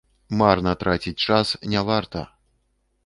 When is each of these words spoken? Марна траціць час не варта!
Марна 0.39 0.73
траціць 0.83 1.23
час 1.27 1.53
не 1.75 1.85
варта! 1.91 2.27